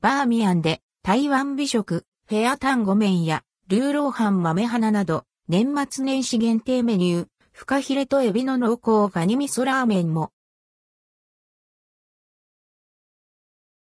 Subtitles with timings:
[0.00, 10.32] バーミヤンで台湾美食、フェアタンゴ麺やルーローハン豆花など、年末年始限定メニュー、フカヒレとエビの濃厚ガニ味噌ラーメンも。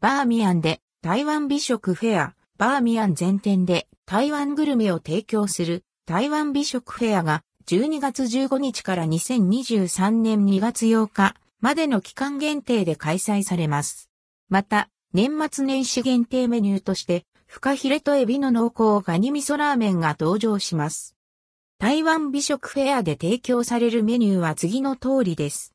[0.00, 14.10] バーミヤンで台湾美食フェア、バーミヤン全店で台湾グルメを提供する台湾美食フェアが12月15日から2023年2月8日までの期間限定で開催されます。
[14.48, 21.16] また、年末年始限定メニューとして、フカヒレとエビの濃厚ガニ味噌ラーメンが登場します。
[21.78, 25.74] 台湾美食フェアで提供されるメニューは次の通りです。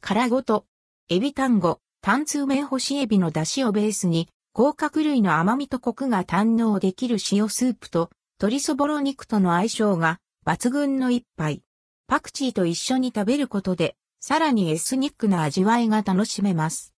[0.00, 0.64] 殻ごと、
[1.10, 8.08] エビ単語、単通麺干しエビの出汁をベースに、甲殻類の甘みとコクが堪能できる塩スープと、
[8.40, 11.60] 鶏そぼろ肉との相性が抜群の一杯。
[12.06, 16.94] パクチーと一緒に食べることで、さらにエスニックな味わいが楽しめます。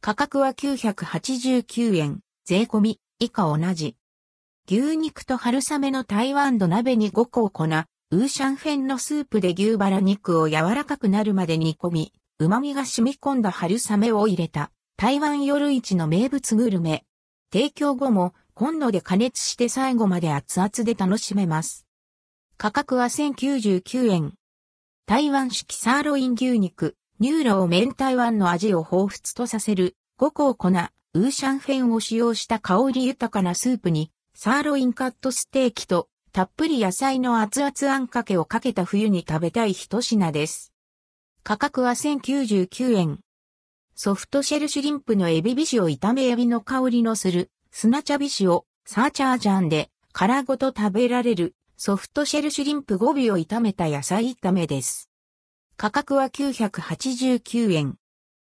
[0.00, 3.96] 価格は989円、税込み、以下同じ。
[4.70, 17.04] 牛肉と春雨の台湾土鍋に5個を粉、ウーシャンフェンのスープで牛バラ肉を柔らかくなるまで煮込み、旨味が染み込んだ春雨を入れた台湾夜市の名物グルメ。
[17.52, 21.86] 提供後もコンロで加熱して最後まで熱々で楽しめます。
[22.56, 24.34] 価格は1099円。
[25.06, 40.72] 台湾式サーロイン牛肉、ニューロー麺、台湾の味を彷彿とさせる五香粉、ウーシャンフェンを使用した香り豊かなスープに、サーロインカットステーキとたっぷり野菜の熱々あんかけをかけた冬に食べたい一品です。
[41.42, 43.18] 価格は1099円。
[43.96, 55.07] ソフトシェルシュリンプのエビビシを炒めエビの香りのする砂茶ビシをサーチャージャンで殻ごと食べられるソフトシェルシュリンプ5尾を炒めた野菜炒めです。
[55.80, 57.98] 価格は989円。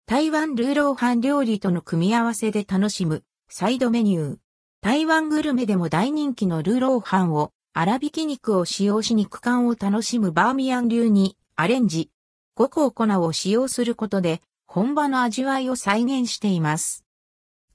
[0.05, 4.37] 台湾ルーローハン料理との組み合わせで楽しむサイドメニュー。
[4.79, 12.09] 台湾グルメでも大人気のルーローハンを粗挽き肉を使用し肉感を楽しむバーミヤン流にアレンジ。
[12.55, 17.03] 五香粉を使用することで本場の味わいを再現しています。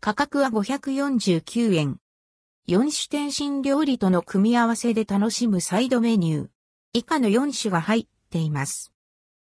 [0.01, 1.99] 価格は549円。
[2.67, 6.49] 4種点心料理との組み合わせで楽しむサイドメニュー。
[6.95, 8.94] 以下の4種が入っています。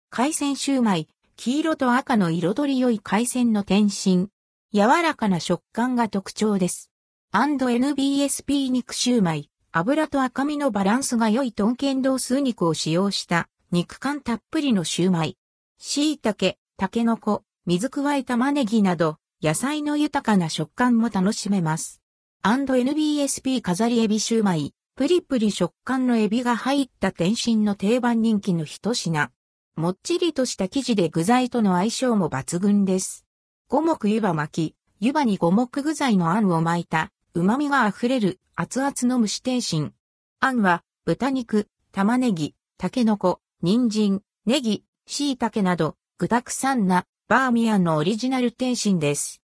[0.09, 4.31] 海鮮シューマイ、黄色と赤の彩り良い海鮮の天津。
[4.72, 6.91] 柔らかな食感が特徴です。
[7.33, 15.37] &NBSP 肉シューマイ、油と赤身のバランスが良いトンケンドース肉を使用した肉感たっぷりのシューマイ。
[15.77, 22.00] 椎茸、タケノコ、水加え玉ねぎなど、野菜の豊かな食感も楽しめます。
[22.43, 29.31] &NBSP 飾りエビシューマイ、プリプリ食感のエビが入った天津の定番人気の一品。
[29.76, 33.26] もっちりとした生地で具材との相性も抜群です。
[33.69, 39.92] 五目湯葉巻き、湯葉に五目具材のあんを巻いた、旨味が溢れる熱々の蒸し天津。
[40.41, 49.42] あんは、豚肉、玉ねぎ、タケノコ、人参、ネギ、椎茸など、具沢山なバーミヤンのオリジナル天津です。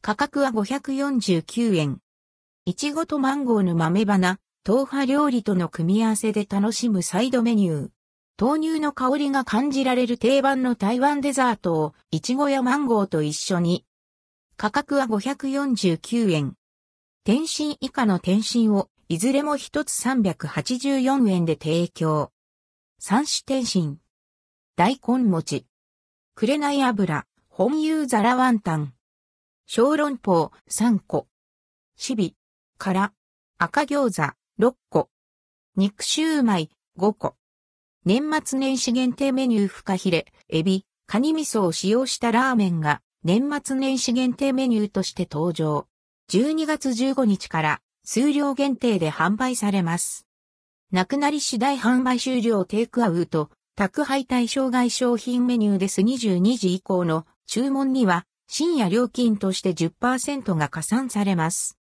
[0.00, 2.00] 価格は549円。
[2.64, 7.97] いちごとマンゴーの豆花、豆腐料理との組み合わせで楽しむサイドメニュー。
[8.40, 13.84] 豆乳の香りが感じられる定番の台湾デザートを、いちごやマンゴーと一緒に。
[14.56, 16.54] 価格は549円。
[17.24, 22.30] 天津以下の天津を、いずれも一つ384円で提供。
[23.00, 23.98] 三種天津。
[24.76, 25.66] 大根餅。
[26.36, 28.94] 紅油、本油皿ワンタン。
[29.66, 31.26] 小籠包3個。
[31.96, 32.36] シビ、
[32.78, 33.12] から
[33.58, 35.10] 赤餃子6個。
[35.74, 37.37] 肉シューマイ5個。
[38.04, 45.86] 年末年始限定メニューフカヒレ、エビ、カニ味噌を使用したラーメンが年末年始限定メニューとして登場。
[46.30, 50.26] 12月15日から数量限定で販売されます。
[50.92, 61.76] なくなり次第販売終了テイクアウト、宅配対象外商品メニューです22時以降の注文には深夜料金として10%が加算されます。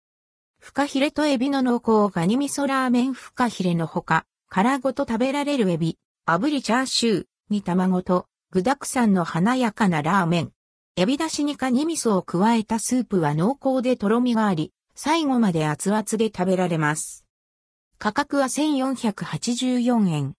[0.60, 10.52] フカヒレとエビの濃厚ガニ味噌ラーメンフカヒレのほか、殻ごと食べられるエビ、炙りチャーシュー、に卵と具沢山の華やかなラーメン。
[10.96, 17.28] エビ出しにカニ味噌を加えたスープは濃厚でとろみがあり、最後まで熱々で食べられます。
[18.00, 20.34] 価格は1484円。